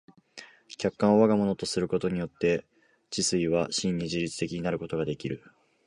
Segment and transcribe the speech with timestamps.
[0.79, 2.61] 客観を我が物とすることによって
[3.15, 5.43] 思惟は真に自律的になることができる。